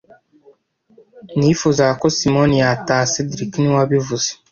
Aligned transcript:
Nifuzaga 1.37 1.93
ko 2.01 2.07
Simoni 2.17 2.55
yataha 2.63 3.09
cedric 3.13 3.51
niwe 3.57 3.75
wabivuze 3.79 4.29